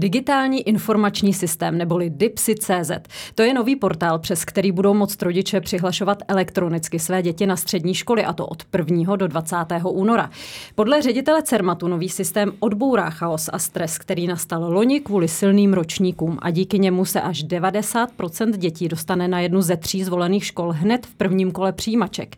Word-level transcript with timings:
Digitální 0.00 0.68
informační 0.68 1.34
systém 1.34 1.78
neboli 1.78 2.10
DIPSI.cz. 2.10 2.90
To 3.34 3.42
je 3.42 3.54
nový 3.54 3.76
portál, 3.76 4.18
přes 4.18 4.44
který 4.44 4.72
budou 4.72 4.94
moct 4.94 5.22
rodiče 5.22 5.60
přihlašovat 5.60 6.22
elektronicky 6.28 6.98
své 6.98 7.22
děti 7.22 7.46
na 7.46 7.56
střední 7.56 7.94
školy 7.94 8.24
a 8.24 8.32
to 8.32 8.46
od 8.46 8.62
1. 8.78 9.16
do 9.16 9.28
20. 9.28 9.56
února. 9.84 10.30
Podle 10.74 11.02
ředitele 11.02 11.42
Cermatu 11.42 11.88
nový 11.88 12.08
systém 12.08 12.52
odbourá 12.60 13.10
chaos 13.10 13.50
a 13.52 13.58
stres, 13.58 13.98
který 13.98 14.26
nastal 14.26 14.72
loni 14.72 15.00
kvůli 15.00 15.28
silným 15.28 15.72
ročníkům 15.72 16.38
a 16.42 16.50
díky 16.50 16.78
němu 16.78 17.04
se 17.04 17.20
až 17.20 17.44
90% 17.44 18.50
dětí 18.56 18.88
dostane 18.88 19.28
na 19.28 19.40
jednu 19.40 19.62
ze 19.62 19.76
tří 19.76 20.04
zvolených 20.04 20.44
škol 20.44 20.72
hned 20.72 21.06
v 21.06 21.14
prvním 21.14 21.52
kole 21.52 21.72
přijímaček. 21.72 22.36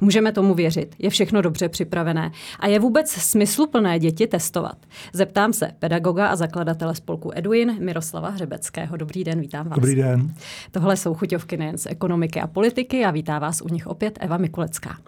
Můžeme 0.00 0.32
tomu 0.32 0.54
věřit, 0.54 0.94
je 0.98 1.10
všechno 1.10 1.42
dobře 1.42 1.68
připravené. 1.68 2.32
A 2.60 2.66
je 2.66 2.78
vůbec 2.78 3.10
smysluplné 3.10 3.98
děti 3.98 4.26
testovat? 4.26 4.76
Zeptám 5.12 5.52
se 5.52 5.70
pedagoga 5.78 6.26
a 6.26 6.36
zakladatele 6.36 6.94
spolku 6.94 7.30
Edwin 7.34 7.76
Miroslava 7.84 8.28
Hřebeckého. 8.28 8.96
Dobrý 8.96 9.24
den, 9.24 9.40
vítám 9.40 9.68
vás. 9.68 9.76
Dobrý 9.76 9.94
den. 9.94 10.34
Tohle 10.70 10.96
jsou 10.96 11.14
chuťovky 11.14 11.56
nejen 11.56 11.78
z 11.78 11.86
ekonomiky 11.86 12.40
a 12.40 12.46
politiky 12.46 13.04
a 13.04 13.10
vítá 13.10 13.38
vás 13.38 13.62
u 13.62 13.68
nich 13.68 13.86
opět 13.86 14.18
Eva 14.20 14.36
Mikulecká. 14.36 14.98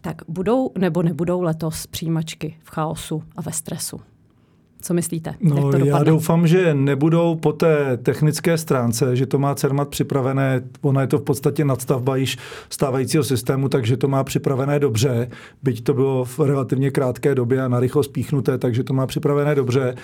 Tak 0.00 0.22
budou 0.28 0.70
nebo 0.78 1.02
nebudou 1.02 1.42
letos 1.42 1.86
přijímačky 1.86 2.56
v 2.62 2.70
chaosu 2.70 3.22
a 3.36 3.42
ve 3.42 3.52
stresu? 3.52 4.00
Co 4.84 4.94
myslíte? 4.94 5.34
No, 5.40 5.56
Jak 5.56 5.80
to 5.80 5.86
já 5.86 6.02
doufám, 6.02 6.46
že 6.46 6.74
nebudou 6.74 7.34
po 7.34 7.52
té 7.52 7.96
technické 7.96 8.58
stránce, 8.58 9.16
že 9.16 9.26
to 9.26 9.38
má 9.38 9.54
CERMAT 9.54 9.88
připravené, 9.88 10.62
ona 10.80 11.00
je 11.00 11.06
to 11.06 11.18
v 11.18 11.22
podstatě 11.22 11.64
nadstavba 11.64 12.16
již 12.16 12.38
stávajícího 12.70 13.24
systému, 13.24 13.68
takže 13.68 13.96
to 13.96 14.08
má 14.08 14.24
připravené 14.24 14.78
dobře, 14.78 15.30
byť 15.62 15.84
to 15.84 15.94
bylo 15.94 16.24
v 16.24 16.38
relativně 16.38 16.90
krátké 16.90 17.34
době 17.34 17.62
a 17.62 17.68
narychlo 17.68 18.02
spíchnuté, 18.02 18.58
takže 18.58 18.84
to 18.84 18.92
má 18.92 19.06
připravené 19.06 19.54
dobře. 19.54 19.94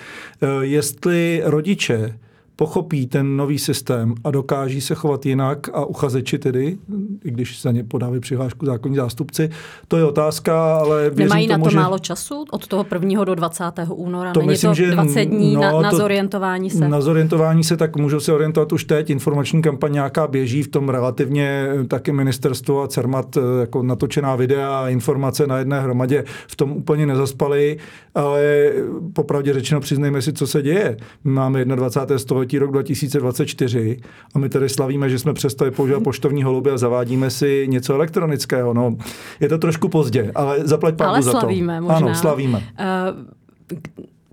Eh, 0.41 0.47
jestli 0.61 1.41
rodiče 1.45 2.19
pochopí 2.61 3.07
ten 3.07 3.37
nový 3.37 3.59
systém 3.59 4.15
a 4.23 4.31
dokáží 4.31 4.81
se 4.81 4.95
chovat 4.95 5.25
jinak 5.25 5.69
a 5.73 5.85
uchazeči 5.85 6.39
tedy, 6.39 6.77
i 7.23 7.31
když 7.31 7.61
za 7.61 7.71
ně 7.71 7.83
podávají 7.83 8.21
přihlášku 8.21 8.65
zákonní 8.65 8.95
zástupci, 8.95 9.49
to 9.87 9.97
je 9.97 10.05
otázka, 10.05 10.75
ale 10.75 11.01
věřím 11.01 11.19
Nemají 11.19 11.47
tomu, 11.47 11.57
na 11.57 11.63
to 11.63 11.69
že... 11.69 11.77
málo 11.77 11.99
času 11.99 12.45
od 12.51 12.67
toho 12.67 12.85
1. 12.93 13.23
do 13.23 13.35
20. 13.35 13.63
února? 13.89 14.33
To 14.33 14.39
Není 14.39 14.49
myslím, 14.49 14.75
to 14.75 14.91
20 14.91 15.19
že, 15.19 15.25
dní 15.25 15.55
no, 15.55 15.61
na, 15.61 15.81
na 15.81 15.89
to, 15.89 15.97
zorientování 15.97 16.69
se? 16.69 16.89
Na 16.89 17.01
zorientování 17.01 17.63
se, 17.63 17.77
tak 17.77 17.97
můžou 17.97 18.19
se 18.19 18.33
orientovat 18.33 18.73
už 18.73 18.85
teď. 18.85 19.09
Informační 19.09 19.61
kampaň 19.61 19.93
nějaká 19.93 20.27
běží 20.27 20.63
v 20.63 20.67
tom 20.67 20.89
relativně 20.89 21.67
taky 21.87 22.11
ministerstvo 22.11 22.83
a 22.83 22.87
CERMAT 22.87 23.37
eh, 23.37 23.41
jako 23.59 23.83
natočená 23.83 24.35
videa 24.35 24.79
a 24.79 24.89
informace 24.89 25.47
na 25.47 25.57
jedné 25.57 25.81
hromadě 25.81 26.23
v 26.47 26.55
tom 26.55 26.71
úplně 26.71 27.05
nezaspali, 27.05 27.77
ale 28.15 28.71
popravdě 29.13 29.53
řečeno 29.53 29.81
přiznejme 29.81 30.21
si, 30.21 30.33
co 30.33 30.47
se 30.47 30.61
děje. 30.61 30.97
Máme 31.23 31.65
21. 31.65 32.19
století 32.19 32.50
století 32.51 32.59
rok 32.59 32.71
2024 32.71 33.97
a 34.35 34.39
my 34.39 34.49
tady 34.49 34.69
slavíme, 34.69 35.09
že 35.09 35.19
jsme 35.19 35.33
přestali 35.33 35.71
používat 35.71 36.03
poštovní 36.03 36.43
holuby 36.43 36.71
a 36.71 36.77
zavádíme 36.77 37.29
si 37.29 37.67
něco 37.67 37.93
elektronického. 37.93 38.73
No, 38.73 38.97
je 39.39 39.49
to 39.49 39.57
trošku 39.57 39.89
pozdě, 39.89 40.31
ale 40.35 40.59
zaplať 40.59 40.95
pánu 40.95 41.21
za 41.21 41.31
to. 41.31 41.39
slavíme 41.39 41.81
možná. 41.81 41.95
Ano, 41.95 42.15
slavíme. 42.15 42.57
Uh, 42.57 43.77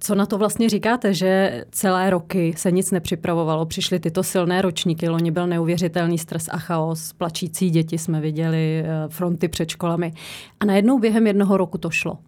co 0.00 0.14
na 0.14 0.27
to 0.27 0.38
vlastně 0.38 0.69
říkáte, 0.69 1.14
že 1.14 1.64
celé 1.70 2.10
roky 2.10 2.55
se 2.56 2.70
nic 2.70 2.91
nepřipravovalo, 2.91 3.66
přišly 3.66 4.00
tyto 4.00 4.22
silné 4.22 4.62
ročníky, 4.62 5.08
loni 5.08 5.30
byl 5.30 5.47
neuvěřitelný 5.47 6.19
stres 6.19 6.48
a 6.50 6.58
chaos, 6.58 7.12
plačící 7.12 7.70
děti 7.70 7.98
jsme 7.98 8.20
viděli, 8.20 8.82
eh, 8.84 9.08
fronty 9.08 9.48
před 9.48 9.69
školami 9.69 10.12
a 10.60 10.64
najednou 10.64 10.98
během 10.98 11.26
jednoho 11.26 11.56
roku 11.56 11.78
to 11.78 11.91
šlo. 11.91 12.19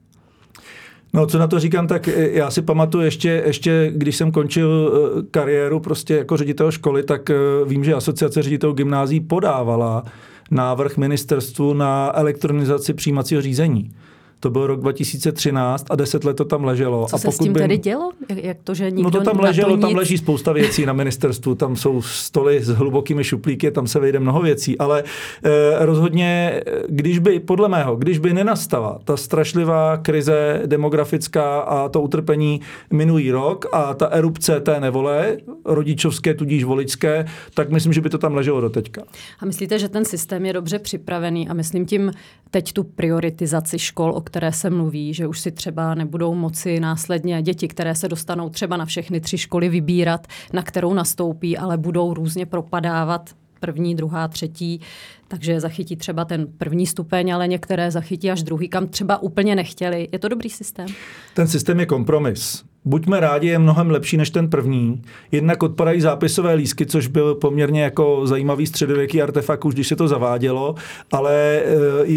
No, 1.12 1.26
co 1.26 1.38
na 1.38 1.46
to 1.46 1.60
říkám, 1.60 1.86
tak 1.86 2.08
eh, 2.08 2.30
já 2.30 2.50
si 2.50 2.62
pamatuju 2.62 3.04
ještě, 3.04 3.42
ještě 3.46 3.92
když 3.94 4.16
jsem 4.16 4.32
končil 4.32 4.92
eh, 4.92 5.22
kariéru 5.30 5.80
prostě 5.80 6.14
jako 6.14 6.36
ředitel 6.36 6.70
školy, 6.70 7.02
tak 7.02 7.30
eh, 7.30 7.34
vím, 7.66 7.84
že 7.84 7.94
asociace 7.94 8.42
ředitelů 8.42 8.72
gymnází 8.72 9.20
podávala 9.20 10.04
návrh 10.50 10.96
ministerstvu 10.96 11.74
na 11.74 12.12
elektronizaci 12.14 12.94
přijímacího 12.94 13.42
řízení. 13.42 13.90
To 14.40 14.50
byl 14.50 14.66
rok 14.66 14.80
2013 14.80 15.86
a 15.90 15.96
deset 15.96 16.24
let 16.24 16.34
to 16.34 16.44
tam 16.44 16.64
leželo. 16.64 17.06
Co 17.06 17.16
a 17.16 17.18
se 17.18 17.26
pokud 17.28 17.36
s 17.36 17.38
tím 17.38 17.52
by... 17.52 17.60
tedy 17.60 17.78
dělo? 17.78 18.12
Jak 18.28 18.56
to, 18.64 18.74
že 18.74 18.90
nikdo 18.90 19.02
No 19.02 19.10
to 19.10 19.20
tam 19.20 19.40
leželo, 19.40 19.76
to 19.76 19.80
tam 19.80 19.94
leží 19.94 20.18
spousta 20.18 20.52
věcí 20.52 20.86
na 20.86 20.92
ministerstvu, 20.92 21.54
tam 21.54 21.76
jsou 21.76 22.02
stoly 22.02 22.60
s 22.62 22.68
hlubokými 22.68 23.24
šuplíky, 23.24 23.70
tam 23.70 23.86
se 23.86 24.00
vejde 24.00 24.18
mnoho 24.18 24.40
věcí, 24.42 24.78
ale 24.78 25.04
eh, 25.44 25.50
rozhodně, 25.78 26.62
když 26.88 27.18
by, 27.18 27.40
podle 27.40 27.68
mého, 27.68 27.96
když 27.96 28.18
by 28.18 28.32
nenastala 28.32 28.98
ta 29.04 29.16
strašlivá 29.16 29.96
krize 29.96 30.62
demografická 30.66 31.60
a 31.60 31.88
to 31.88 32.00
utrpení 32.00 32.60
minulý 32.92 33.30
rok 33.30 33.66
a 33.72 33.94
ta 33.94 34.06
erupce 34.06 34.60
té 34.60 34.80
nevole, 34.80 35.36
rodičovské, 35.64 36.34
tudíž 36.34 36.64
voličské, 36.64 37.26
tak 37.54 37.70
myslím, 37.70 37.92
že 37.92 38.00
by 38.00 38.10
to 38.10 38.18
tam 38.18 38.34
leželo 38.34 38.60
do 38.60 38.70
teďka. 38.70 39.02
A 39.40 39.46
myslíte, 39.46 39.78
že 39.78 39.88
ten 39.88 40.04
systém 40.04 40.46
je 40.46 40.52
dobře 40.52 40.78
připravený 40.78 41.48
a 41.48 41.54
myslím 41.54 41.86
tím 41.86 42.12
teď 42.50 42.72
tu 42.72 42.84
prioritizaci 42.84 43.78
škol, 43.78 44.10
o 44.10 44.20
které 44.30 44.52
se 44.52 44.70
mluví, 44.70 45.14
že 45.14 45.26
už 45.26 45.40
si 45.40 45.50
třeba 45.50 45.94
nebudou 45.94 46.34
moci 46.34 46.80
následně 46.80 47.42
děti, 47.42 47.68
které 47.68 47.94
se 47.94 48.08
dostanou 48.08 48.48
třeba 48.48 48.76
na 48.76 48.84
všechny 48.84 49.20
tři 49.20 49.38
školy 49.38 49.68
vybírat, 49.68 50.26
na 50.52 50.62
kterou 50.62 50.94
nastoupí, 50.94 51.58
ale 51.58 51.78
budou 51.78 52.14
různě 52.14 52.46
propadávat 52.46 53.30
první, 53.60 53.94
druhá, 53.94 54.28
třetí, 54.28 54.80
takže 55.28 55.60
zachytí 55.60 55.96
třeba 55.96 56.24
ten 56.24 56.46
první 56.58 56.86
stupeň, 56.86 57.34
ale 57.34 57.48
některé 57.48 57.90
zachytí 57.90 58.30
až 58.30 58.42
druhý, 58.42 58.68
kam 58.68 58.88
třeba 58.88 59.22
úplně 59.22 59.56
nechtěli. 59.56 60.08
Je 60.12 60.18
to 60.18 60.28
dobrý 60.28 60.50
systém? 60.50 60.86
Ten 61.34 61.48
systém 61.48 61.80
je 61.80 61.86
kompromis. 61.86 62.69
Buďme 62.84 63.20
rádi, 63.20 63.48
je 63.48 63.58
mnohem 63.58 63.90
lepší 63.90 64.16
než 64.16 64.30
ten 64.30 64.50
první. 64.50 65.02
Jednak 65.32 65.62
odpadají 65.62 66.00
zápisové 66.00 66.54
lísky, 66.54 66.86
což 66.86 67.06
byl 67.06 67.34
poměrně 67.34 67.82
jako 67.82 68.26
zajímavý 68.26 68.66
středověký 68.66 69.22
artefakt, 69.22 69.64
už 69.64 69.74
když 69.74 69.88
se 69.88 69.96
to 69.96 70.08
zavádělo, 70.08 70.74
ale 71.12 71.62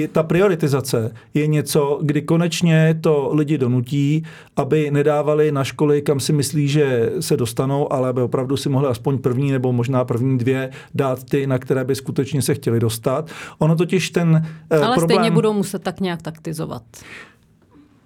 e, 0.03 0.07
ta 0.07 0.23
prioritizace 0.23 1.13
je 1.33 1.47
něco, 1.47 1.99
kdy 2.01 2.21
konečně 2.21 2.99
to 3.01 3.29
lidi 3.33 3.57
donutí, 3.57 4.23
aby 4.55 4.91
nedávali 4.91 5.51
na 5.51 5.63
školy, 5.63 6.01
kam 6.01 6.19
si 6.19 6.33
myslí, 6.33 6.67
že 6.67 7.11
se 7.19 7.37
dostanou, 7.37 7.93
ale 7.93 8.09
aby 8.09 8.21
opravdu 8.21 8.57
si 8.57 8.69
mohli 8.69 8.87
aspoň 8.87 9.17
první 9.17 9.51
nebo 9.51 9.73
možná 9.73 10.05
první 10.05 10.37
dvě 10.37 10.69
dát 10.93 11.23
ty, 11.23 11.47
na 11.47 11.59
které 11.59 11.83
by 11.83 11.95
skutečně 11.95 12.41
se 12.41 12.53
chtěli 12.53 12.79
dostat. 12.79 13.29
Ono 13.59 13.75
totiž 13.75 14.09
ten 14.09 14.45
e, 14.69 14.77
Ale 14.77 14.95
problém... 14.95 15.17
stejně 15.17 15.31
budou 15.31 15.53
muset 15.53 15.83
tak 15.83 15.99
nějak 15.99 16.21
taktizovat 16.21 16.83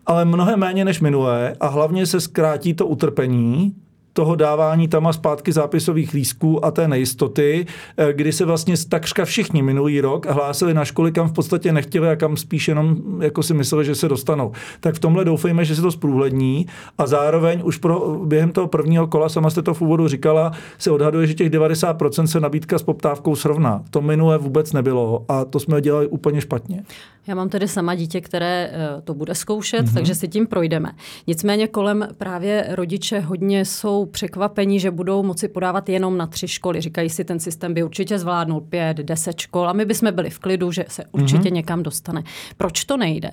ale 0.08 0.26
mnohem 0.26 0.60
méně 0.60 0.86
než 0.86 1.02
minulé 1.02 1.56
a 1.60 1.68
hlavně 1.68 2.06
se 2.06 2.22
zkrátí 2.22 2.74
to 2.74 2.88
utrpení, 2.88 3.76
toho 4.18 4.36
dávání 4.36 4.88
tam 4.88 5.08
a 5.08 5.14
zpátky 5.14 5.52
zápisových 5.52 6.14
lístků 6.14 6.66
a 6.66 6.72
té 6.72 6.88
nejistoty, 6.88 7.66
eh, 7.98 8.14
kdy 8.14 8.32
se 8.32 8.46
vlastně 8.46 8.76
takřka 8.90 9.26
všichni 9.26 9.62
minulý 9.62 10.02
rok 10.02 10.26
hlásili 10.26 10.74
na 10.74 10.86
školy, 10.86 11.12
kam 11.12 11.28
v 11.28 11.34
podstatě 11.34 11.74
nechtěli 11.74 12.10
a 12.10 12.16
kam 12.16 12.38
spíš 12.38 12.68
jenom 12.68 12.98
jako 13.22 13.44
si 13.44 13.54
mysleli, 13.54 13.86
že 13.86 13.96
se 13.96 14.08
dostanou. 14.08 14.52
Tak 14.80 14.96
v 14.96 15.00
tomhle 15.00 15.26
doufejme, 15.26 15.66
že 15.66 15.76
se 15.76 15.82
to 15.82 15.92
zprůhlední 15.92 16.66
a 16.98 17.08
zároveň 17.08 17.62
už 17.64 17.78
pro, 17.78 18.20
během 18.26 18.52
toho 18.52 18.68
prvního 18.68 19.08
kola, 19.08 19.30
sama 19.30 19.50
jste 19.50 19.62
to 19.62 19.74
v 19.74 19.82
úvodu 19.82 20.08
říkala, 20.08 20.52
se 20.78 20.92
odhaduje, 20.92 21.28
že 21.28 21.34
těch 21.34 21.50
90% 21.50 22.24
se 22.24 22.40
nabídka 22.40 22.78
s 22.78 22.84
poptávkou 22.84 23.36
srovná. 23.36 23.84
To 23.90 24.02
minulé 24.02 24.38
vůbec 24.38 24.74
nebylo 24.74 25.26
a 25.30 25.46
to 25.46 25.60
jsme 25.60 25.82
dělali 25.82 26.08
úplně 26.08 26.42
špatně. 26.42 26.84
Já 27.28 27.36
mám 27.36 27.50
tedy 27.50 27.68
sama 27.68 27.96
dítě, 27.96 28.22
které 28.22 28.72
eh, 28.72 29.02
to 29.02 29.14
bude 29.14 29.36
zkoušet, 29.36 29.86
mm-hmm. 29.86 29.94
takže 29.94 30.16
si 30.16 30.28
tím 30.28 30.48
projdeme. 30.48 30.92
Nicméně 31.28 31.68
kolem 31.68 32.08
právě 32.18 32.68
rodiče 32.70 33.20
hodně 33.20 33.66
jsou 33.66 34.06
překvapení, 34.06 34.80
že 34.80 34.92
budou 34.92 35.24
moci 35.24 35.48
podávat 35.48 35.90
jenom 35.90 36.18
na 36.18 36.28
tři 36.28 36.48
školy. 36.48 36.82
Říkají 36.82 37.10
si, 37.10 37.24
ten 37.24 37.40
systém 37.40 37.74
by 37.74 37.84
určitě 37.84 38.20
zvládnul 38.20 38.62
pět, 38.62 38.98
deset 38.98 39.40
škol 39.40 39.70
a 39.70 39.74
my 39.74 39.86
bychom 39.86 40.12
byli 40.12 40.30
v 40.30 40.40
klidu, 40.40 40.72
že 40.72 40.86
se 40.88 41.04
určitě 41.12 41.50
mm-hmm. 41.50 41.54
někam 41.54 41.84
dostane. 41.84 42.24
Proč 42.58 42.86
to 42.86 42.98
nejde? 42.98 43.32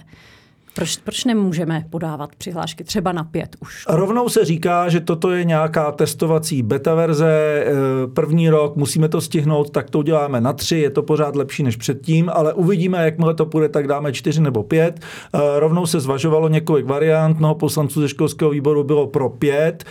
Proč, 0.75 0.97
proč 0.97 1.25
nemůžeme 1.25 1.85
podávat 1.91 2.31
přihlášky 2.38 2.85
třeba 2.85 3.12
na 3.12 3.25
pět 3.25 3.56
už? 3.61 3.85
Rovnou 3.88 4.29
se 4.29 4.44
říká, 4.44 4.88
že 4.88 5.00
toto 5.00 5.31
je 5.31 5.44
nějaká 5.44 5.93
testovací 5.93 6.62
beta 6.62 6.94
verze, 6.94 7.31
eh, 7.31 7.73
první 8.15 8.50
rok, 8.50 8.76
musíme 8.76 9.09
to 9.09 9.21
stihnout, 9.21 9.71
tak 9.71 9.91
to 9.91 9.99
uděláme 9.99 10.41
na 10.41 10.53
tři, 10.53 10.76
je 10.76 10.91
to 10.91 11.03
pořád 11.03 11.37
lepší 11.37 11.62
než 11.62 11.76
předtím, 11.76 12.31
ale 12.35 12.53
uvidíme, 12.53 13.05
jakmile 13.05 13.35
to 13.35 13.47
půjde, 13.47 13.69
tak 13.69 13.87
dáme 13.88 14.12
čtyři 14.12 14.41
nebo 14.41 14.62
pět. 14.62 15.00
Eh, 15.35 15.38
rovnou 15.61 15.87
se 15.87 16.00
zvažovalo 16.00 16.49
několik 16.49 16.87
variant, 16.87 17.38
mnoho 17.38 17.55
poslanců 17.55 18.00
ze 18.00 18.09
školského 18.09 18.50
výboru 18.50 18.85
bylo 18.85 19.06
pro 19.06 19.29
pět, 19.29 19.85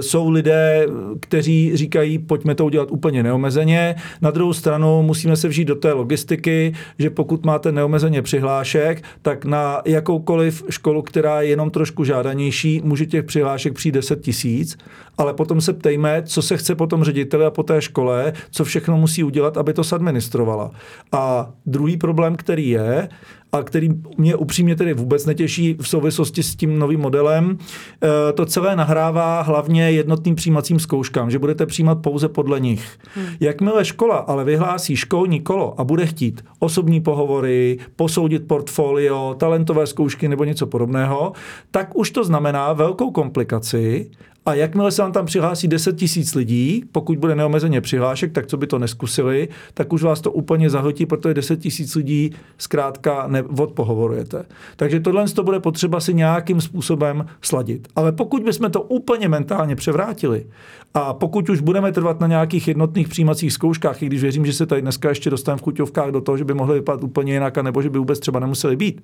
jsou 0.00 0.30
lidé, 0.30 0.86
kteří 1.20 1.76
říkají, 1.76 2.18
pojďme 2.18 2.54
to 2.54 2.64
udělat 2.64 2.88
úplně 2.90 3.22
neomezeně. 3.22 3.94
Na 4.22 4.30
druhou 4.30 4.52
stranu 4.52 5.02
musíme 5.02 5.36
se 5.36 5.48
vžít 5.48 5.68
do 5.68 5.74
té 5.74 5.92
logistiky, 5.92 6.72
že 6.98 7.10
pokud 7.10 7.46
máte 7.46 7.72
neomezeně 7.72 8.22
přihlášek, 8.22 9.02
tak 9.22 9.44
na 9.44 9.82
jakoukoliv 9.84 10.64
školu, 10.70 11.02
která 11.02 11.42
je 11.42 11.48
jenom 11.48 11.70
trošku 11.70 12.04
žádanější, 12.04 12.80
může 12.84 13.06
těch 13.06 13.24
přihlášek 13.24 13.72
přijít 13.72 13.92
10 13.92 14.20
tisíc, 14.20 14.78
ale 15.18 15.34
potom 15.34 15.60
se 15.60 15.72
ptejme, 15.72 16.22
co 16.26 16.42
se 16.42 16.56
chce 16.56 16.74
potom 16.74 17.04
řediteli 17.04 17.44
a 17.44 17.50
po 17.50 17.62
té 17.62 17.82
škole, 17.82 18.32
co 18.50 18.64
všechno 18.64 18.96
musí 18.96 19.24
udělat, 19.24 19.56
aby 19.56 19.72
to 19.72 19.84
sadministrovala. 19.84 20.70
A 21.12 21.50
druhý 21.66 21.96
problém, 21.96 22.36
který 22.36 22.68
je, 22.68 23.08
a 23.56 23.62
který 23.62 23.88
mě 24.18 24.36
upřímně 24.36 24.76
tedy 24.76 24.94
vůbec 24.94 25.26
netěší 25.26 25.76
v 25.80 25.88
souvislosti 25.88 26.42
s 26.42 26.56
tím 26.56 26.78
novým 26.78 27.00
modelem, 27.00 27.58
eh, 27.58 28.32
to 28.32 28.46
celé 28.46 28.76
nahrává 28.76 29.42
hlavně 29.42 29.90
jednotným 29.90 30.34
přijímacím 30.34 30.78
zkouškám, 30.78 31.30
že 31.30 31.38
budete 31.38 31.66
přijímat 31.66 31.94
pouze 31.94 32.28
podle 32.28 32.60
nich. 32.60 32.98
Hmm. 33.14 33.26
Jakmile 33.40 33.84
škola 33.84 34.16
ale 34.16 34.44
vyhlásí 34.44 34.96
školní 34.96 35.40
kolo 35.40 35.80
a 35.80 35.84
bude 35.84 36.06
chtít 36.06 36.44
osobní 36.58 37.00
pohovory, 37.00 37.78
posoudit 37.96 38.48
portfolio, 38.48 39.34
talentové 39.38 39.86
zkoušky 39.86 40.28
nebo 40.28 40.44
něco 40.44 40.66
podobného, 40.66 41.32
tak 41.70 41.96
už 41.96 42.10
to 42.10 42.24
znamená 42.24 42.72
velkou 42.72 43.10
komplikaci 43.10 44.10
a 44.46 44.54
jakmile 44.54 44.90
se 44.90 45.02
vám 45.02 45.12
tam 45.12 45.26
přihlásí 45.26 45.68
10 45.68 45.96
tisíc 45.96 46.34
lidí, 46.34 46.84
pokud 46.92 47.18
bude 47.18 47.34
neomezeně 47.34 47.80
přihlášek, 47.80 48.32
tak 48.32 48.46
co 48.46 48.56
by 48.56 48.66
to 48.66 48.78
neskusili, 48.78 49.48
tak 49.74 49.92
už 49.92 50.02
vás 50.02 50.20
to 50.20 50.32
úplně 50.32 50.70
zahltí, 50.70 51.06
protože 51.06 51.34
10 51.34 51.56
tisíc 51.56 51.94
lidí 51.94 52.30
zkrátka 52.58 53.26
neodpohovorujete. 53.28 54.44
Takže 54.76 55.00
tohle 55.00 55.28
to 55.28 55.44
bude 55.44 55.60
potřeba 55.60 56.00
si 56.00 56.14
nějakým 56.14 56.60
způsobem 56.60 57.26
sladit. 57.42 57.88
Ale 57.96 58.12
pokud 58.12 58.42
bychom 58.42 58.70
to 58.70 58.82
úplně 58.82 59.28
mentálně 59.28 59.76
převrátili 59.76 60.46
a 60.94 61.14
pokud 61.14 61.48
už 61.48 61.60
budeme 61.60 61.92
trvat 61.92 62.20
na 62.20 62.26
nějakých 62.26 62.68
jednotných 62.68 63.08
přijímacích 63.08 63.52
zkouškách, 63.52 64.02
i 64.02 64.06
když 64.06 64.22
věřím, 64.22 64.46
že 64.46 64.52
se 64.52 64.66
tady 64.66 64.82
dneska 64.82 65.08
ještě 65.08 65.30
dostaneme 65.30 65.58
v 65.58 65.62
chuťovkách 65.62 66.10
do 66.10 66.20
toho, 66.20 66.38
že 66.38 66.44
by 66.44 66.54
mohly 66.54 66.74
vypadat 66.74 67.04
úplně 67.04 67.32
jinak, 67.32 67.56
nebo 67.56 67.82
že 67.82 67.90
by 67.90 67.98
vůbec 67.98 68.18
třeba 68.18 68.40
nemuseli 68.40 68.76
být, 68.76 69.02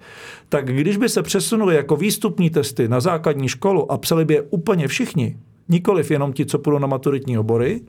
tak 0.48 0.66
když 0.66 0.96
by 0.96 1.08
se 1.08 1.22
přesunuli 1.22 1.74
jako 1.74 1.96
výstupní 1.96 2.50
testy 2.50 2.88
na 2.88 3.00
základní 3.00 3.48
školu 3.48 3.92
a 3.92 3.98
psali 3.98 4.24
by 4.24 4.34
je 4.34 4.42
úplně 4.42 4.88
všichni, 4.88 5.31
nikoliv 5.72 6.10
jenom 6.10 6.32
ti, 6.32 6.46
co 6.46 6.58
půjdou 6.58 6.78
na 6.78 6.86
maturitní 6.86 7.38
obory, 7.38 7.80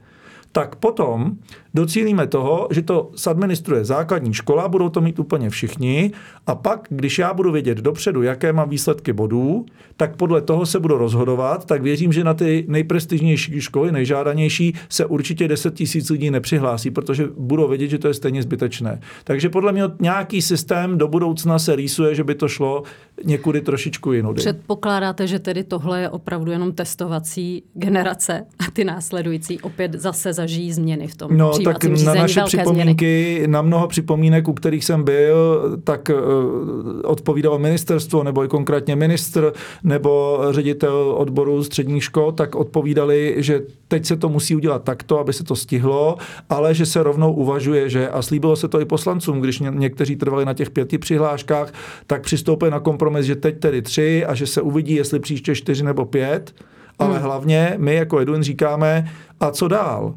tak 0.54 0.76
potom 0.76 1.32
docílíme 1.74 2.28
toho, 2.28 2.68
že 2.72 2.82
to 2.82 3.12
sadministruje 3.16 3.86
základní 3.86 4.34
škola, 4.34 4.68
budou 4.68 4.90
to 4.90 5.02
mít 5.02 5.20
úplně 5.20 5.50
všichni 5.50 6.12
a 6.48 6.56
pak, 6.56 6.88
když 6.90 7.20
já 7.20 7.34
budu 7.34 7.52
vědět 7.52 7.78
dopředu, 7.78 8.22
jaké 8.22 8.54
mám 8.54 8.70
výsledky 8.70 9.14
bodů, 9.14 9.66
tak 9.98 10.16
podle 10.16 10.42
toho 10.42 10.66
se 10.66 10.80
budu 10.80 10.98
rozhodovat, 10.98 11.66
tak 11.66 11.82
věřím, 11.82 12.14
že 12.14 12.24
na 12.24 12.34
ty 12.34 12.66
nejprestižnější 12.68 13.62
školy, 13.62 13.92
nejžádanější, 13.92 14.74
se 14.90 15.06
určitě 15.06 15.48
10 15.48 15.74
tisíc 15.74 16.10
lidí 16.10 16.32
nepřihlásí, 16.32 16.92
protože 16.92 17.28
budou 17.38 17.68
vědět, 17.68 17.88
že 17.88 17.98
to 17.98 18.08
je 18.08 18.14
stejně 18.14 18.44
zbytečné. 18.44 19.00
Takže 19.24 19.50
podle 19.50 19.72
mě 19.72 19.84
nějaký 20.00 20.42
systém 20.42 20.98
do 20.98 21.08
budoucna 21.08 21.60
se 21.60 21.76
rýsuje, 21.76 22.16
že 22.16 22.24
by 22.24 22.36
to 22.36 22.48
šlo 22.48 22.84
někudy 23.26 23.62
trošičku 23.62 24.14
jinudy. 24.14 24.40
Předpokládáte, 24.40 25.28
že 25.28 25.40
tedy 25.40 25.64
tohle 25.64 26.02
je 26.02 26.10
opravdu 26.10 26.52
jenom 26.52 26.72
testovací 26.72 27.64
generace 27.74 28.46
a 28.60 28.72
ty 28.72 28.84
následující 28.84 29.62
opět 29.62 29.94
zase 29.94 30.34
zažijí 30.44 30.74
změny 30.74 31.08
v 31.08 31.16
tom 31.16 31.38
No 31.38 31.60
tak 31.60 31.84
na 31.84 32.14
naše 32.14 32.42
připomínky, 32.46 33.34
změny. 33.36 33.48
na 33.48 33.62
mnoho 33.62 33.88
připomínek, 33.88 34.48
u 34.48 34.54
kterých 34.54 34.86
jsem 34.86 35.04
byl, 35.04 35.64
tak 35.84 36.10
uh, 36.10 37.02
odpovídalo 37.04 37.60
ministerstvo 37.60 38.24
nebo 38.24 38.44
i 38.44 38.48
konkrétně 38.48 38.96
ministr 38.96 39.54
nebo 39.84 40.40
ředitel 40.52 41.16
odboru 41.18 41.64
středních 41.64 42.04
škol, 42.04 42.32
tak 42.32 42.56
odpovídali, 42.56 43.36
že 43.38 43.62
teď 43.88 44.06
se 44.06 44.16
to 44.16 44.30
musí 44.30 44.56
udělat 44.56 44.84
takto, 44.84 45.20
aby 45.20 45.34
se 45.34 45.44
to 45.44 45.56
stihlo, 45.56 46.18
ale 46.50 46.74
že 46.74 46.86
se 46.86 47.04
rovnou 47.04 47.34
uvažuje, 47.34 47.90
že 47.90 48.10
a 48.10 48.22
slíbilo 48.22 48.56
se 48.56 48.68
to 48.68 48.82
i 48.82 48.86
poslancům, 48.86 49.40
když 49.40 49.60
někteří 49.60 50.16
trvali 50.16 50.46
na 50.46 50.54
těch 50.54 50.70
pěti 50.70 50.98
přihláškách, 50.98 51.74
tak 52.08 52.22
přistoupili 52.22 52.72
na 52.72 52.80
kompromis, 52.80 53.26
že 53.26 53.36
teď 53.36 53.60
tedy 53.60 53.82
tři 53.82 54.26
a 54.26 54.36
že 54.36 54.48
se 54.48 54.62
uvidí, 54.62 54.96
jestli 54.96 55.20
příště 55.20 55.56
čtyři 55.56 55.84
nebo 55.84 56.06
pět. 56.06 56.54
Ale 57.00 57.14
hmm. 57.14 57.24
hlavně 57.24 57.74
my 57.78 57.96
jako 57.96 58.20
Edwin 58.20 58.44
říkáme, 58.44 59.12
a 59.40 59.52
co 59.52 59.68
dál? 59.68 60.16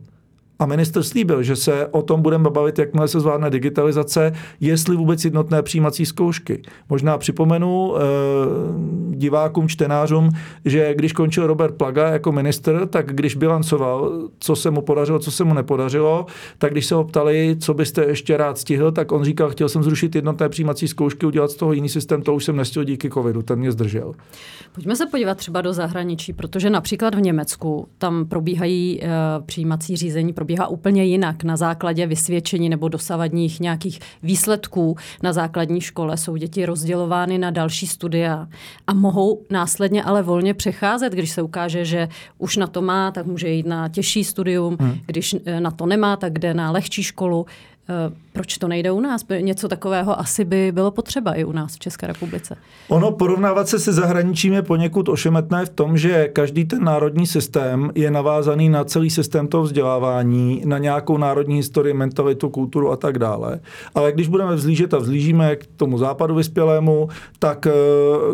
A 0.58 0.66
minister 0.66 1.02
slíbil, 1.02 1.42
že 1.42 1.56
se 1.56 1.86
o 1.86 2.02
tom 2.02 2.22
budeme 2.22 2.50
bavit, 2.50 2.78
jakmile 2.78 3.08
se 3.08 3.20
zvládne 3.20 3.50
digitalizace, 3.50 4.32
jestli 4.60 4.96
vůbec 4.96 5.24
jednotné 5.24 5.62
přijímací 5.62 6.06
zkoušky. 6.06 6.62
Možná 6.88 7.18
připomenu 7.18 7.94
e, 7.96 8.00
divákům, 9.18 9.68
čtenářům, 9.68 10.30
že 10.64 10.94
když 10.94 11.12
končil 11.12 11.46
Robert 11.46 11.74
Plaga 11.74 12.08
jako 12.08 12.32
minister, 12.32 12.86
tak 12.86 13.06
když 13.14 13.36
bilancoval, 13.36 14.12
co 14.38 14.56
se 14.56 14.70
mu 14.70 14.82
podařilo, 14.82 15.18
co 15.18 15.30
se 15.30 15.44
mu 15.44 15.54
nepodařilo, 15.54 16.26
tak 16.58 16.72
když 16.72 16.86
se 16.86 16.94
ho 16.94 17.04
ptali, 17.04 17.56
co 17.60 17.74
byste 17.74 18.04
ještě 18.04 18.36
rád 18.36 18.58
stihl, 18.58 18.92
tak 18.92 19.12
on 19.12 19.24
říkal, 19.24 19.50
chtěl 19.50 19.68
jsem 19.68 19.82
zrušit 19.82 20.14
jednotné 20.14 20.48
přijímací 20.48 20.88
zkoušky, 20.88 21.26
udělat 21.26 21.50
z 21.50 21.56
toho 21.56 21.72
jiný 21.72 21.88
systém, 21.88 22.22
to 22.22 22.34
už 22.34 22.44
jsem 22.44 22.56
nestihl 22.56 22.84
díky 22.84 23.10
covidu, 23.10 23.42
ten 23.42 23.58
mě 23.58 23.72
zdržel. 23.72 24.14
Pojďme 24.74 24.96
se 24.96 25.06
podívat 25.06 25.38
třeba 25.38 25.60
do 25.60 25.72
zahraničí, 25.72 26.32
protože 26.32 26.70
například 26.70 27.14
v 27.14 27.20
Německu 27.20 27.88
tam 27.98 28.26
probíhají 28.26 29.00
e, 29.02 29.08
přijímací 29.46 29.96
řízení 29.96 30.32
pro 30.32 30.46
probíhá 30.46 30.66
úplně 30.66 31.04
jinak. 31.04 31.44
Na 31.44 31.56
základě 31.56 32.06
vysvědčení 32.06 32.68
nebo 32.68 32.88
dosavadních 32.88 33.60
nějakých 33.60 34.00
výsledků 34.22 34.96
na 35.22 35.32
základní 35.32 35.80
škole 35.80 36.16
jsou 36.16 36.36
děti 36.36 36.66
rozdělovány 36.66 37.38
na 37.38 37.50
další 37.50 37.86
studia 37.86 38.48
a 38.86 38.94
mohou 39.06 39.42
následně 39.50 40.02
ale 40.02 40.22
volně 40.22 40.54
přecházet, 40.54 41.12
když 41.12 41.30
se 41.30 41.42
ukáže, 41.42 41.84
že 41.84 42.08
už 42.38 42.56
na 42.56 42.66
to 42.66 42.82
má, 42.82 43.10
tak 43.10 43.26
může 43.26 43.48
jít 43.48 43.66
na 43.66 43.88
těžší 43.88 44.24
studium, 44.24 44.76
hmm. 44.80 44.98
když 45.06 45.36
eh, 45.44 45.60
na 45.60 45.70
to 45.70 45.86
nemá, 45.86 46.16
tak 46.16 46.38
jde 46.38 46.54
na 46.54 46.70
lehčí 46.70 47.02
školu. 47.02 47.46
Eh, 47.88 48.12
proč 48.32 48.58
to 48.58 48.68
nejde 48.68 48.90
u 48.90 49.00
nás? 49.00 49.24
Něco 49.40 49.68
takového 49.68 50.20
asi 50.20 50.44
by 50.44 50.72
bylo 50.72 50.90
potřeba 50.90 51.34
i 51.34 51.44
u 51.44 51.52
nás 51.52 51.74
v 51.74 51.78
České 51.78 52.06
republice. 52.06 52.56
Ono 52.88 53.12
porovnávat 53.12 53.68
se 53.68 53.78
se 53.78 53.92
zahraničím 53.92 54.52
je 54.52 54.62
poněkud 54.62 55.08
ošemetné 55.08 55.66
v 55.66 55.68
tom, 55.68 55.98
že 55.98 56.28
každý 56.28 56.64
ten 56.64 56.84
národní 56.84 57.26
systém 57.26 57.90
je 57.94 58.10
navázaný 58.10 58.68
na 58.68 58.84
celý 58.84 59.10
systém 59.10 59.48
toho 59.48 59.62
vzdělávání, 59.62 60.62
na 60.64 60.78
nějakou 60.78 61.18
národní 61.18 61.56
historii, 61.56 61.94
mentalitu, 61.94 62.48
kulturu 62.48 62.90
a 62.90 62.96
tak 62.96 63.18
dále. 63.18 63.60
Ale 63.94 64.12
když 64.12 64.28
budeme 64.28 64.54
vzlížet 64.54 64.94
a 64.94 64.98
vzlížíme 64.98 65.56
k 65.56 65.66
tomu 65.76 65.98
západu 65.98 66.34
vyspělému, 66.34 67.08
tak 67.38 67.66
eh, 67.66 67.72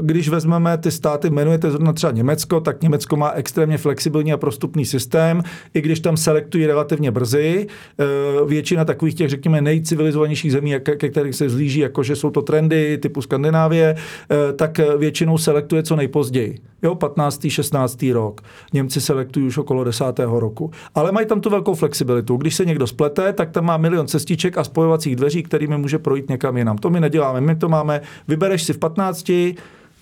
když 0.00 0.28
vezmeme 0.28 0.78
ty 0.78 0.90
státy, 0.90 1.28
jmenujete 1.28 1.70
zrovna 1.70 1.92
třeba 1.92 2.12
Německo, 2.12 2.60
tak 2.60 2.82
Německo 2.82 3.16
má 3.16 3.30
extrémně 3.30 3.78
flexibilní 3.78 4.32
a 4.32 4.36
prostupný 4.36 4.84
systém, 4.84 5.42
i 5.74 5.80
když 5.80 6.00
tam 6.00 6.16
selektují 6.16 6.66
relativně 6.66 7.10
brzy. 7.10 7.66
Eh, 8.00 8.04
většina 8.46 8.84
takových 8.84 9.14
těch, 9.14 9.41
řekněme, 9.42 9.60
nejcivilizovanějších 9.60 10.52
zemí, 10.52 10.74
ke 10.80 11.08
kterých 11.08 11.34
se 11.34 11.48
zlíží, 11.48 11.80
jakože 11.80 12.16
jsou 12.16 12.30
to 12.30 12.42
trendy 12.42 12.98
typu 12.98 13.22
Skandinávie, 13.22 13.94
eh, 13.94 14.52
tak 14.52 14.80
většinou 14.98 15.38
selektuje 15.38 15.82
co 15.82 15.96
nejpozději. 15.96 16.58
Jo, 16.82 16.94
15. 16.94 17.50
16. 17.50 18.12
rok. 18.12 18.40
Němci 18.72 19.00
selektují 19.00 19.46
už 19.46 19.58
okolo 19.58 19.84
10. 19.84 20.04
roku. 20.38 20.70
Ale 20.94 21.12
mají 21.12 21.26
tam 21.26 21.40
tu 21.40 21.50
velkou 21.50 21.74
flexibilitu. 21.74 22.36
Když 22.36 22.54
se 22.54 22.64
někdo 22.64 22.86
splete, 22.86 23.32
tak 23.32 23.50
tam 23.50 23.64
má 23.64 23.76
milion 23.76 24.06
cestiček 24.06 24.58
a 24.58 24.64
spojovacích 24.64 25.16
dveří, 25.16 25.42
kterými 25.42 25.78
může 25.78 25.98
projít 25.98 26.28
někam 26.28 26.56
jinam. 26.56 26.78
To 26.78 26.90
my 26.90 27.00
neděláme. 27.00 27.40
My 27.40 27.56
to 27.56 27.68
máme, 27.68 28.00
vybereš 28.28 28.62
si 28.62 28.72
v 28.72 28.78
15, 28.78 29.32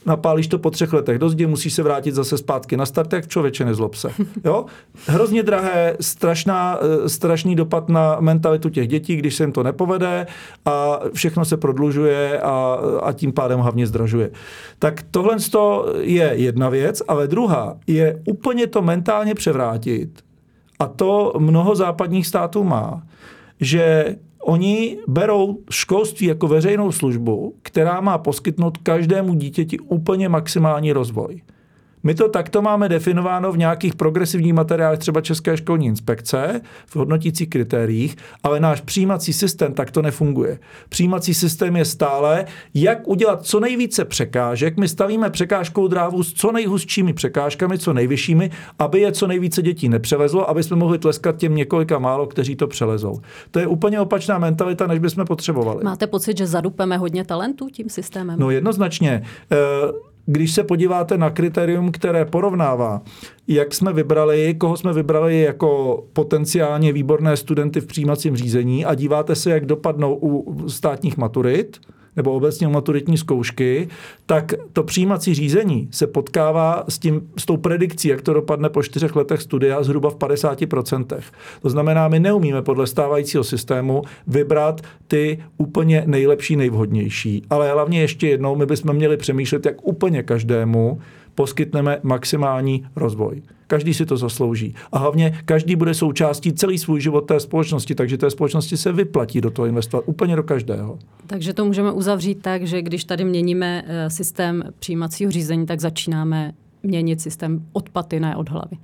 napálíš 0.06 0.46
to 0.46 0.58
po 0.58 0.70
třech 0.70 0.92
letech 0.92 1.18
do 1.18 1.28
zdi, 1.28 1.46
musíš 1.46 1.72
se 1.72 1.82
vrátit 1.82 2.14
zase 2.14 2.38
zpátky 2.38 2.76
na 2.76 2.86
start, 2.86 3.12
jak 3.12 3.28
člověče 3.28 3.64
nezlob 3.64 3.94
se. 3.94 4.08
Jo? 4.44 4.64
Hrozně 5.06 5.42
drahé, 5.42 5.96
strašná, 6.00 6.78
eh, 6.82 7.08
strašný 7.08 7.56
dopad 7.56 7.88
na 7.88 8.16
mentalitu 8.20 8.68
těch 8.68 8.88
dětí, 8.88 9.16
když 9.16 9.34
se 9.34 9.42
jim 9.42 9.52
to 9.52 9.62
nepovede 9.62 10.26
a 10.64 11.00
všechno 11.12 11.44
se 11.44 11.56
prodlužuje 11.56 12.40
a, 12.40 12.78
a 13.02 13.12
tím 13.12 13.32
pádem 13.32 13.60
hlavně 13.60 13.86
zdražuje. 13.86 14.30
Tak 14.78 15.02
tohle 15.10 15.36
je 16.00 16.32
jedna 16.34 16.68
věc, 16.68 17.02
ale 17.08 17.28
druhá 17.28 17.76
je 17.86 18.22
úplně 18.26 18.66
to 18.66 18.82
mentálně 18.82 19.34
převrátit 19.34 20.10
a 20.78 20.86
to 20.86 21.32
mnoho 21.38 21.74
západních 21.74 22.26
států 22.26 22.64
má, 22.64 23.02
že 23.60 24.16
Oni 24.42 24.98
berou 25.06 25.58
školství 25.70 26.26
jako 26.26 26.48
veřejnou 26.48 26.92
službu, 26.92 27.54
která 27.62 28.00
má 28.00 28.18
poskytnout 28.18 28.78
každému 28.78 29.34
dítěti 29.34 29.78
úplně 29.78 30.28
maximální 30.28 30.92
rozvoj. 30.92 31.42
My 32.02 32.14
to 32.14 32.28
takto 32.28 32.62
máme 32.62 32.88
definováno 32.88 33.52
v 33.52 33.58
nějakých 33.58 33.94
progresivních 33.94 34.52
materiálech 34.52 34.98
třeba 34.98 35.20
České 35.20 35.56
školní 35.56 35.86
inspekce, 35.86 36.60
v 36.86 36.96
hodnotících 36.96 37.48
kritériích, 37.48 38.16
ale 38.42 38.60
náš 38.60 38.80
přijímací 38.80 39.32
systém 39.32 39.72
takto 39.72 40.02
nefunguje. 40.02 40.58
Přijímací 40.88 41.34
systém 41.34 41.76
je 41.76 41.84
stále, 41.84 42.44
jak 42.74 43.08
udělat 43.08 43.42
co 43.46 43.60
nejvíce 43.60 44.04
překážek. 44.04 44.76
My 44.76 44.88
stavíme 44.88 45.30
překážkou 45.30 45.88
drávu 45.88 46.22
s 46.22 46.32
co 46.32 46.52
nejhustšími 46.52 47.12
překážkami, 47.12 47.78
co 47.78 47.92
nejvyššími, 47.92 48.50
aby 48.78 49.00
je 49.00 49.12
co 49.12 49.26
nejvíce 49.26 49.62
dětí 49.62 49.88
nepřelezlo, 49.88 50.50
aby 50.50 50.62
jsme 50.62 50.76
mohli 50.76 50.98
tleskat 50.98 51.36
těm 51.36 51.54
několika 51.54 51.98
málo, 51.98 52.26
kteří 52.26 52.56
to 52.56 52.66
přelezou. 52.66 53.20
To 53.50 53.58
je 53.58 53.66
úplně 53.66 54.00
opačná 54.00 54.38
mentalita, 54.38 54.86
než 54.86 54.98
bychom 54.98 55.24
potřebovali. 55.24 55.84
Máte 55.84 56.06
pocit, 56.06 56.38
že 56.38 56.46
zadupeme 56.46 56.96
hodně 56.96 57.24
talentů 57.24 57.68
tím 57.68 57.88
systémem? 57.88 58.38
No 58.38 58.50
jednoznačně. 58.50 59.22
E- 59.52 60.09
když 60.26 60.52
se 60.52 60.64
podíváte 60.64 61.18
na 61.18 61.30
kritérium, 61.30 61.92
které 61.92 62.24
porovnává, 62.24 63.02
jak 63.48 63.74
jsme 63.74 63.92
vybrali, 63.92 64.54
koho 64.54 64.76
jsme 64.76 64.92
vybrali 64.92 65.40
jako 65.40 66.02
potenciálně 66.12 66.92
výborné 66.92 67.36
studenty 67.36 67.80
v 67.80 67.86
přijímacím 67.86 68.36
řízení 68.36 68.84
a 68.84 68.94
díváte 68.94 69.34
se, 69.34 69.50
jak 69.50 69.66
dopadnou 69.66 70.18
u 70.22 70.68
státních 70.68 71.16
maturit, 71.16 71.80
nebo 72.20 72.32
obecně 72.32 72.66
u 72.66 72.70
maturitní 72.70 73.18
zkoušky, 73.18 73.88
tak 74.26 74.54
to 74.72 74.82
přijímací 74.82 75.34
řízení 75.34 75.88
se 75.90 76.06
potkává 76.06 76.84
s, 76.88 76.98
tím, 76.98 77.30
s 77.36 77.46
tou 77.46 77.56
predikcí, 77.56 78.08
jak 78.08 78.22
to 78.22 78.32
dopadne 78.32 78.68
po 78.68 78.82
čtyřech 78.82 79.16
letech 79.16 79.42
studia, 79.42 79.82
zhruba 79.82 80.10
v 80.10 80.16
50%. 80.16 81.20
To 81.62 81.70
znamená, 81.70 82.08
my 82.08 82.20
neumíme 82.20 82.62
podle 82.62 82.86
stávajícího 82.86 83.44
systému 83.44 84.02
vybrat 84.26 84.80
ty 85.08 85.38
úplně 85.58 86.02
nejlepší, 86.06 86.56
nejvhodnější. 86.56 87.42
Ale 87.50 87.72
hlavně 87.72 88.00
ještě 88.00 88.28
jednou, 88.28 88.56
my 88.56 88.66
bychom 88.66 88.96
měli 88.96 89.16
přemýšlet, 89.16 89.66
jak 89.66 89.76
úplně 89.86 90.22
každému 90.22 91.00
poskytneme 91.34 91.98
maximální 92.02 92.86
rozvoj. 92.96 93.42
Každý 93.66 93.94
si 93.94 94.06
to 94.06 94.16
zaslouží. 94.16 94.74
A 94.92 94.98
hlavně 94.98 95.42
každý 95.44 95.76
bude 95.76 95.94
součástí 95.94 96.52
celý 96.52 96.78
svůj 96.78 97.00
život 97.00 97.20
té 97.20 97.40
společnosti, 97.40 97.94
takže 97.94 98.18
té 98.18 98.30
společnosti 98.30 98.76
se 98.76 98.92
vyplatí 98.92 99.40
do 99.40 99.50
toho 99.50 99.66
investovat 99.66 100.04
úplně 100.06 100.36
do 100.36 100.42
každého. 100.42 100.98
Takže 101.26 101.52
to 101.52 101.64
můžeme 101.64 101.92
uzavřít 101.92 102.42
tak, 102.42 102.66
že 102.66 102.82
když 102.82 103.04
tady 103.04 103.24
měníme 103.24 103.84
eh, 103.86 104.10
systém 104.10 104.64
přijímacího 104.78 105.30
řízení, 105.30 105.66
tak 105.66 105.80
začínáme 105.80 106.52
měnit 106.82 107.20
systém 107.20 107.66
od 107.72 107.88
paty, 107.88 108.20
ne 108.20 108.36
od 108.36 108.48
hlavy. 108.50 108.76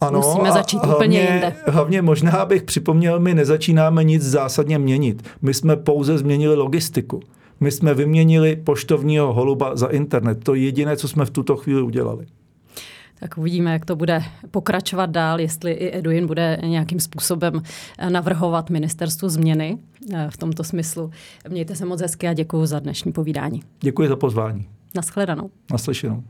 Ano, 0.00 0.20
Musíme 0.20 0.52
začít 0.52 0.76
hlavně, 0.76 0.94
úplně 0.94 1.20
jinde. 1.20 1.56
Hlavně 1.66 2.02
možná 2.02 2.44
bych 2.44 2.62
připomněl, 2.62 3.20
my 3.20 3.34
nezačínáme 3.34 4.04
nic 4.04 4.22
zásadně 4.22 4.78
měnit. 4.78 5.22
My 5.42 5.54
jsme 5.54 5.76
pouze 5.76 6.18
změnili 6.18 6.56
logistiku. 6.56 7.20
My 7.60 7.70
jsme 7.70 7.94
vyměnili 7.94 8.56
poštovního 8.56 9.32
holuba 9.32 9.76
za 9.76 9.86
internet. 9.86 10.44
To 10.44 10.54
je 10.54 10.62
jediné, 10.64 10.96
co 10.96 11.08
jsme 11.08 11.24
v 11.24 11.30
tuto 11.30 11.56
chvíli 11.56 11.82
udělali. 11.82 12.26
Tak 13.20 13.38
uvidíme, 13.38 13.72
jak 13.72 13.84
to 13.84 13.96
bude 13.96 14.22
pokračovat 14.50 15.10
dál, 15.10 15.40
jestli 15.40 15.72
i 15.72 15.96
Eduin 15.98 16.26
bude 16.26 16.58
nějakým 16.64 17.00
způsobem 17.00 17.62
navrhovat 18.08 18.70
ministerstvu 18.70 19.28
změny 19.28 19.78
eh, 20.14 20.26
v 20.30 20.36
tomto 20.36 20.64
smyslu. 20.64 21.10
Mějte 21.48 21.74
se 21.74 21.86
moc 21.86 22.00
hezky 22.00 22.28
a 22.28 22.32
děkuji 22.32 22.66
za 22.66 22.78
dnešní 22.78 23.12
povídání. 23.12 23.62
Děkuji 23.80 24.08
za 24.08 24.16
pozvání. 24.16 24.68
Naschledanou. 24.94 25.50
Naslyšenou. 25.70 26.22